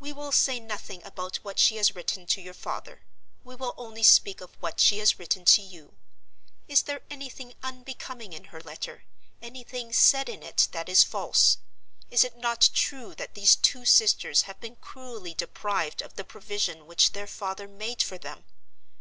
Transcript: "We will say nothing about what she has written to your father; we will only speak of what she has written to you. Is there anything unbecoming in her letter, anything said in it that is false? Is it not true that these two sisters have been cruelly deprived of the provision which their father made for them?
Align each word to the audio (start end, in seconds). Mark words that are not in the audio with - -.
"We 0.00 0.12
will 0.12 0.32
say 0.32 0.58
nothing 0.58 1.00
about 1.04 1.36
what 1.44 1.56
she 1.60 1.76
has 1.76 1.94
written 1.94 2.26
to 2.26 2.40
your 2.40 2.54
father; 2.54 3.02
we 3.44 3.54
will 3.54 3.74
only 3.78 4.02
speak 4.02 4.40
of 4.40 4.56
what 4.60 4.80
she 4.80 4.98
has 4.98 5.16
written 5.16 5.44
to 5.44 5.62
you. 5.62 5.94
Is 6.66 6.82
there 6.82 7.02
anything 7.08 7.54
unbecoming 7.62 8.32
in 8.32 8.46
her 8.46 8.60
letter, 8.60 9.04
anything 9.40 9.92
said 9.92 10.28
in 10.28 10.42
it 10.42 10.66
that 10.72 10.88
is 10.88 11.04
false? 11.04 11.58
Is 12.10 12.24
it 12.24 12.36
not 12.36 12.68
true 12.74 13.14
that 13.14 13.34
these 13.34 13.54
two 13.54 13.84
sisters 13.84 14.42
have 14.50 14.58
been 14.60 14.74
cruelly 14.74 15.34
deprived 15.34 16.02
of 16.02 16.14
the 16.16 16.24
provision 16.24 16.88
which 16.88 17.12
their 17.12 17.28
father 17.28 17.68
made 17.68 18.02
for 18.02 18.18
them? 18.18 18.46